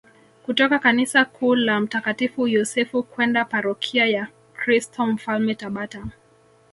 kutoka 0.45 0.79
kanisa 0.79 1.25
kuu 1.25 1.55
la 1.55 1.79
mtakatifu 1.79 2.47
Yosefu 2.47 3.03
kwenda 3.03 3.45
parokia 3.45 4.05
ya 4.07 4.27
Kristo 4.53 5.05
Mfalme 5.07 5.55
Tabata 5.55 6.07